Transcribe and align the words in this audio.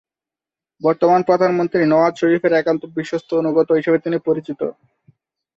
বর্তমান 0.81 1.21
প্রধানমন্ত্রী 1.23 1.81
নওয়াজ 1.85 2.13
শরীফের 2.17 2.53
একান্ত 2.53 2.81
বিশ্বস্ত 2.97 3.29
ও 3.33 3.39
অনুগত 3.41 3.69
হিসেবে 3.71 3.97
পরিচিত 3.99 4.59
তিনি। 4.61 4.71